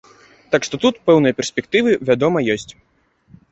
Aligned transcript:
Так 0.55 0.65
што 0.67 0.79
тут 0.85 0.95
пэўныя 1.09 1.37
перспектывы, 1.43 1.91
вядома, 2.11 2.45
ёсць. 2.57 2.69